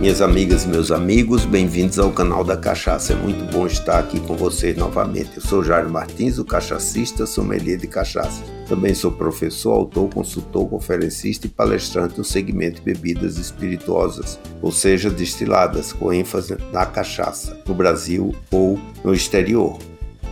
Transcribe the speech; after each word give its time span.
Minhas 0.00 0.22
amigas 0.22 0.64
e 0.64 0.68
meus 0.68 0.90
amigos, 0.90 1.44
bem-vindos 1.44 1.98
ao 1.98 2.10
canal 2.10 2.42
da 2.42 2.56
Cachaça. 2.56 3.12
É 3.12 3.16
muito 3.16 3.44
bom 3.52 3.66
estar 3.66 3.98
aqui 3.98 4.18
com 4.18 4.34
vocês 4.34 4.74
novamente. 4.74 5.32
Eu 5.36 5.42
sou 5.42 5.62
Jairo 5.62 5.90
Martins, 5.90 6.38
o 6.38 6.44
cachacista, 6.44 7.26
sommelier 7.26 7.76
de 7.76 7.86
cachaça. 7.86 8.42
Também 8.66 8.94
sou 8.94 9.12
professor, 9.12 9.72
autor, 9.72 10.08
consultor, 10.08 10.66
conferencista 10.70 11.46
e 11.46 11.50
palestrante 11.50 12.16
no 12.16 12.24
segmento 12.24 12.80
bebidas 12.80 13.36
espirituosas, 13.36 14.40
ou 14.62 14.72
seja, 14.72 15.10
destiladas, 15.10 15.92
com 15.92 16.10
ênfase 16.10 16.56
na 16.72 16.86
cachaça, 16.86 17.62
no 17.66 17.74
Brasil 17.74 18.34
ou 18.50 18.80
no 19.04 19.12
exterior. 19.12 19.76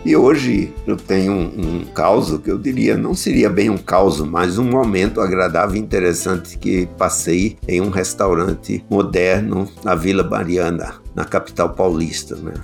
E 0.04 0.16
hoje 0.16 0.72
eu 0.86 0.96
tenho 0.96 1.32
um, 1.32 1.80
um 1.80 1.84
caos 1.86 2.36
que 2.38 2.50
eu 2.50 2.58
diria 2.58 2.96
não 2.96 3.14
seria 3.14 3.50
bem 3.50 3.68
um 3.68 3.76
caos, 3.76 4.20
mas 4.20 4.56
um 4.56 4.64
momento 4.64 5.20
agradável 5.20 5.76
e 5.76 5.78
interessante 5.78 6.56
que 6.56 6.86
passei 6.96 7.56
em 7.66 7.80
um 7.80 7.90
restaurante 7.90 8.84
moderno 8.88 9.68
na 9.82 9.94
Vila 9.94 10.22
Mariana, 10.22 10.94
na 11.14 11.24
capital 11.24 11.70
paulista. 11.70 12.36
Né? 12.36 12.54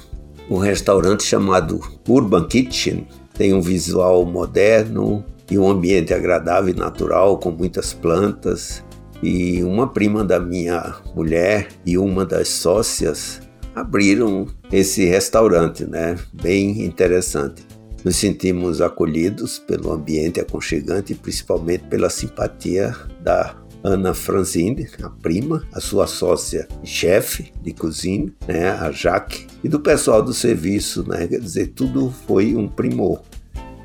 Um 0.49 0.59
restaurante 0.59 1.25
chamado 1.25 1.81
Urban 2.09 2.47
Kitchen 2.47 3.07
tem 3.35 3.53
um 3.53 3.61
visual 3.61 4.25
moderno 4.25 5.25
e 5.51 5.59
um 5.59 5.69
ambiente 5.69 6.15
agradável 6.15 6.73
e 6.73 6.79
natural 6.79 7.39
com 7.39 7.51
muitas 7.51 7.93
plantas. 7.93 8.83
E 9.23 9.63
uma 9.63 9.89
prima 9.89 10.23
da 10.23 10.39
minha 10.39 10.97
mulher 11.15 11.69
e 11.85 11.97
uma 11.97 12.25
das 12.25 12.49
sócias 12.49 13.41
abriram 13.75 14.47
esse 14.71 15.05
restaurante, 15.05 15.85
né? 15.85 16.17
Bem 16.33 16.85
interessante. 16.85 17.67
Nos 18.05 18.17
sentimos 18.17 18.81
acolhidos 18.81 19.59
pelo 19.59 19.91
ambiente 19.91 20.39
aconchegante 20.39 21.13
e 21.13 21.17
principalmente 21.17 21.85
pela 21.85 22.11
simpatia 22.11 22.95
da 23.23 23.57
Ana 23.83 24.15
Franzini, 24.15 24.89
a 25.03 25.11
prima, 25.11 25.63
a 25.73 25.81
sua 25.81 26.07
sócia 26.07 26.67
chefe 26.83 27.53
de 27.63 27.73
cozinha, 27.73 28.33
né, 28.49 28.71
a 28.71 28.91
Jaque, 28.91 29.47
e 29.63 29.69
do 29.69 29.79
pessoal 29.79 30.23
do 30.23 30.33
serviço, 30.33 31.07
né, 31.07 31.27
quer 31.27 31.39
dizer, 31.39 31.69
tudo 31.69 32.11
foi 32.27 32.55
um 32.55 32.67
primor. 32.67 33.21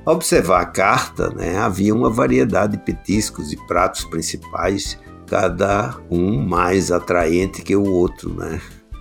Ao 0.06 0.16
observar 0.16 0.62
a 0.62 0.66
carta, 0.66 1.30
né, 1.32 1.58
havia 1.58 1.94
uma 1.94 2.10
variedade 2.10 2.78
de 2.78 2.84
petiscos 2.84 3.52
e 3.52 3.58
pratos 3.68 4.06
principais, 4.06 4.98
cada 5.28 5.98
um 6.10 6.42
mais 6.42 6.94
atraente 6.94 7.62
que 7.62 7.76
o 7.76 7.84
outro, 7.84 8.34
né? 8.34 8.60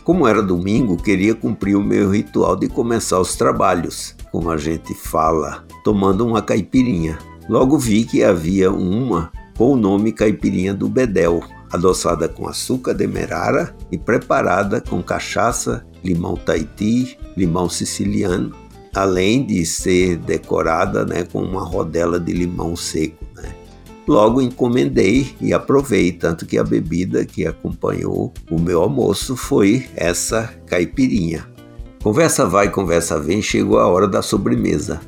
Como 0.08 0.26
era 0.26 0.42
domingo, 0.42 0.96
queria 0.96 1.34
cumprir 1.34 1.76
o 1.76 1.84
meu 1.84 2.10
ritual 2.10 2.56
de 2.56 2.66
começar 2.66 3.20
os 3.20 3.36
trabalhos, 3.36 4.16
como 4.32 4.50
a 4.50 4.56
gente 4.56 4.94
fala, 4.94 5.66
tomando 5.84 6.26
uma 6.26 6.40
caipirinha. 6.40 7.18
Logo 7.46 7.78
vi 7.78 8.06
que 8.06 8.24
havia 8.24 8.72
uma 8.72 9.30
com 9.54 9.74
o 9.74 9.76
nome 9.76 10.10
Caipirinha 10.10 10.72
do 10.72 10.88
Bedel, 10.88 11.42
adoçada 11.70 12.26
com 12.26 12.48
açúcar 12.48 12.94
demerara 12.94 13.76
e 13.92 13.98
preparada 13.98 14.80
com 14.80 15.02
cachaça, 15.02 15.84
limão 16.02 16.36
taiti, 16.36 17.18
limão 17.36 17.68
siciliano, 17.68 18.56
além 18.94 19.44
de 19.44 19.66
ser 19.66 20.16
decorada 20.16 21.04
né, 21.04 21.24
com 21.24 21.42
uma 21.42 21.62
rodela 21.62 22.18
de 22.18 22.32
limão 22.32 22.74
seco. 22.74 23.27
Logo 24.08 24.40
encomendei 24.40 25.36
e 25.38 25.52
aprovei, 25.52 26.10
tanto 26.10 26.46
que 26.46 26.56
a 26.56 26.64
bebida 26.64 27.26
que 27.26 27.46
acompanhou 27.46 28.32
o 28.50 28.58
meu 28.58 28.80
almoço 28.80 29.36
foi 29.36 29.86
essa 29.94 30.50
caipirinha. 30.66 31.46
Conversa 32.02 32.46
vai, 32.46 32.70
conversa 32.70 33.20
vem, 33.20 33.42
chegou 33.42 33.78
a 33.78 33.86
hora 33.86 34.08
da 34.08 34.22
sobremesa. 34.22 35.02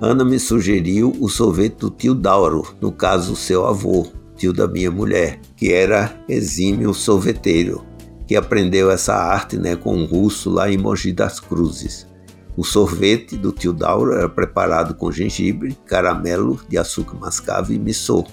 Ana 0.00 0.24
me 0.24 0.36
sugeriu 0.40 1.14
o 1.20 1.28
sorvete 1.28 1.76
do 1.76 1.90
tio 1.90 2.12
Dauro, 2.12 2.66
no 2.80 2.90
caso 2.90 3.36
seu 3.36 3.68
avô, 3.68 4.08
tio 4.36 4.52
da 4.52 4.66
minha 4.66 4.90
mulher, 4.90 5.38
que 5.56 5.72
era 5.72 6.12
exímio 6.28 6.92
sorveteiro, 6.92 7.84
que 8.26 8.34
aprendeu 8.34 8.90
essa 8.90 9.14
arte 9.14 9.56
né, 9.58 9.76
com 9.76 9.94
um 9.94 10.06
russo 10.06 10.50
lá 10.50 10.68
em 10.68 10.76
Mogi 10.76 11.12
das 11.12 11.38
Cruzes. 11.38 12.04
O 12.56 12.64
sorvete 12.64 13.36
do 13.36 13.52
tio 13.52 13.72
Dauro 13.72 14.12
era 14.12 14.28
preparado 14.28 14.94
com 14.96 15.12
gengibre, 15.12 15.78
caramelo 15.86 16.58
de 16.68 16.76
açúcar 16.76 17.16
mascavo 17.16 17.72
e 17.72 17.78
missô. 17.78 18.26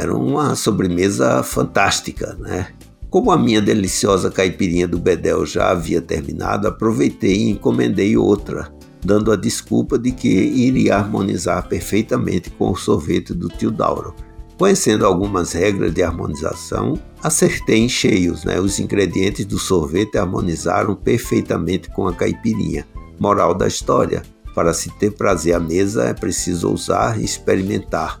Era 0.00 0.16
uma 0.16 0.54
sobremesa 0.54 1.42
fantástica, 1.42 2.34
né? 2.40 2.68
Como 3.10 3.30
a 3.30 3.36
minha 3.36 3.60
deliciosa 3.60 4.30
caipirinha 4.30 4.88
do 4.88 4.98
Bedel 4.98 5.44
já 5.44 5.70
havia 5.70 6.00
terminado, 6.00 6.66
aproveitei 6.66 7.36
e 7.36 7.50
encomendei 7.50 8.16
outra, 8.16 8.72
dando 9.04 9.30
a 9.30 9.36
desculpa 9.36 9.98
de 9.98 10.10
que 10.10 10.26
iria 10.26 10.96
harmonizar 10.96 11.68
perfeitamente 11.68 12.48
com 12.48 12.70
o 12.70 12.76
sorvete 12.76 13.34
do 13.34 13.48
tio 13.48 13.70
Dauro. 13.70 14.14
Conhecendo 14.56 15.04
algumas 15.04 15.52
regras 15.52 15.92
de 15.92 16.02
harmonização, 16.02 16.98
acertei 17.22 17.80
em 17.80 17.88
cheios, 17.88 18.42
né? 18.42 18.58
Os 18.58 18.78
ingredientes 18.78 19.44
do 19.44 19.58
sorvete 19.58 20.16
harmonizaram 20.16 20.94
perfeitamente 20.94 21.90
com 21.90 22.08
a 22.08 22.14
caipirinha. 22.14 22.86
Moral 23.18 23.54
da 23.54 23.68
história: 23.68 24.22
para 24.54 24.72
se 24.72 24.88
ter 24.98 25.10
prazer 25.10 25.54
à 25.54 25.60
mesa 25.60 26.04
é 26.04 26.14
preciso 26.14 26.70
ousar 26.70 27.20
e 27.20 27.24
experimentar 27.24 28.18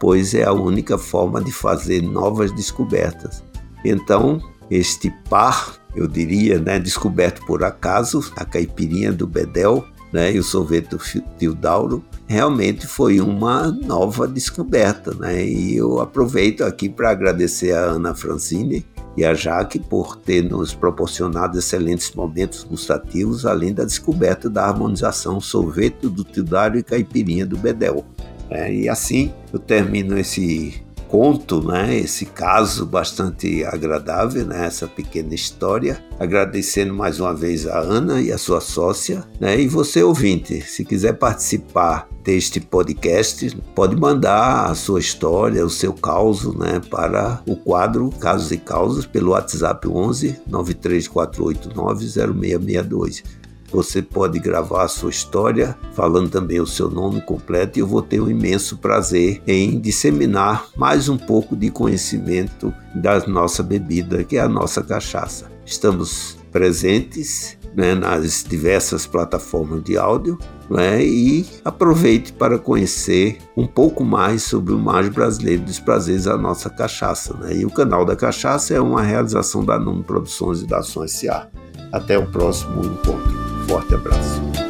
pois 0.00 0.34
é 0.34 0.44
a 0.44 0.52
única 0.52 0.98
forma 0.98 1.42
de 1.42 1.52
fazer 1.52 2.02
novas 2.02 2.52
descobertas. 2.52 3.42
Então, 3.84 4.40
este 4.70 5.10
par, 5.28 5.76
eu 5.94 6.06
diria, 6.06 6.58
né, 6.58 6.78
descoberto 6.78 7.44
por 7.46 7.62
acaso, 7.62 8.20
a 8.36 8.44
caipirinha 8.44 9.12
do 9.12 9.26
Bedel 9.26 9.84
né, 10.12 10.32
e 10.32 10.38
o 10.38 10.44
sorvete 10.44 10.90
do 10.90 10.98
Tio 11.38 11.54
Dauro, 11.54 12.04
realmente 12.26 12.86
foi 12.86 13.20
uma 13.20 13.70
nova 13.70 14.26
descoberta. 14.26 15.14
Né, 15.14 15.46
e 15.46 15.76
eu 15.76 16.00
aproveito 16.00 16.62
aqui 16.62 16.88
para 16.88 17.10
agradecer 17.10 17.72
a 17.72 17.80
Ana 17.80 18.14
Francine 18.14 18.84
e 19.16 19.24
a 19.24 19.34
Jaque 19.34 19.78
por 19.78 20.16
ter 20.16 20.42
nos 20.42 20.74
proporcionado 20.74 21.58
excelentes 21.58 22.12
momentos 22.14 22.64
gustativos, 22.64 23.46
além 23.46 23.72
da 23.72 23.84
descoberta 23.84 24.50
da 24.50 24.66
harmonização 24.66 25.40
sorvete 25.40 26.06
do 26.08 26.22
Tio 26.22 26.44
Dauro 26.44 26.78
e 26.78 26.82
caipirinha 26.82 27.46
do 27.46 27.56
Bedel. 27.56 28.04
É, 28.50 28.72
e 28.72 28.88
assim 28.88 29.32
eu 29.52 29.58
termino 29.58 30.18
esse 30.18 30.86
conto, 31.08 31.62
né, 31.62 31.96
esse 31.96 32.26
caso 32.26 32.84
bastante 32.84 33.64
agradável, 33.64 34.44
né, 34.44 34.66
essa 34.66 34.86
pequena 34.86 35.34
história, 35.34 36.02
agradecendo 36.18 36.92
mais 36.92 37.20
uma 37.20 37.34
vez 37.34 37.66
a 37.66 37.78
Ana 37.78 38.20
e 38.20 38.32
a 38.32 38.38
sua 38.38 38.60
sócia, 38.60 39.24
né, 39.40 39.60
e 39.60 39.68
você 39.68 40.02
ouvinte, 40.02 40.60
se 40.62 40.84
quiser 40.84 41.14
participar 41.14 42.08
deste 42.24 42.60
podcast, 42.60 43.56
pode 43.74 43.94
mandar 43.94 44.68
a 44.68 44.74
sua 44.74 44.98
história, 44.98 45.64
o 45.64 45.70
seu 45.70 45.92
caos, 45.92 46.44
né, 46.56 46.80
para 46.90 47.40
o 47.46 47.56
quadro 47.56 48.10
Casos 48.10 48.50
e 48.50 48.56
Causas 48.56 49.06
pelo 49.06 49.30
WhatsApp 49.30 49.86
11 49.86 50.40
93489 50.46 52.06
0662. 52.08 53.45
Você 53.70 54.00
pode 54.00 54.38
gravar 54.38 54.84
a 54.84 54.88
sua 54.88 55.10
história, 55.10 55.76
falando 55.92 56.30
também 56.30 56.60
o 56.60 56.66
seu 56.66 56.90
nome 56.90 57.20
completo, 57.20 57.78
e 57.78 57.82
eu 57.82 57.86
vou 57.86 58.02
ter 58.02 58.20
um 58.20 58.30
imenso 58.30 58.78
prazer 58.78 59.42
em 59.46 59.80
disseminar 59.80 60.66
mais 60.76 61.08
um 61.08 61.18
pouco 61.18 61.56
de 61.56 61.70
conhecimento 61.70 62.72
da 62.94 63.26
nossa 63.26 63.62
bebida, 63.62 64.24
que 64.24 64.36
é 64.36 64.40
a 64.40 64.48
nossa 64.48 64.82
cachaça. 64.82 65.50
Estamos 65.64 66.38
presentes 66.52 67.58
né, 67.74 67.94
nas 67.94 68.42
diversas 68.42 69.06
plataformas 69.06 69.84
de 69.84 69.98
áudio 69.98 70.38
né, 70.70 71.04
e 71.04 71.44
aproveite 71.62 72.32
para 72.32 72.58
conhecer 72.58 73.38
um 73.54 73.66
pouco 73.66 74.02
mais 74.02 74.42
sobre 74.42 74.72
o 74.72 74.78
mais 74.78 75.10
brasileiro 75.10 75.62
dos 75.62 75.78
prazeres 75.78 76.24
da 76.24 76.38
nossa 76.38 76.70
cachaça. 76.70 77.36
Né? 77.36 77.56
E 77.58 77.66
o 77.66 77.70
canal 77.70 78.06
da 78.06 78.16
cachaça 78.16 78.72
é 78.72 78.80
uma 78.80 79.02
realização 79.02 79.62
da 79.62 79.78
Nuno 79.78 80.02
Produções 80.02 80.62
e 80.62 80.66
da 80.66 80.78
Ação 80.78 81.04
S.A. 81.04 81.48
Até 81.92 82.18
o 82.18 82.26
próximo 82.30 82.80
encontro. 82.80 83.55
Forte 83.66 83.94
abraço. 83.94 84.65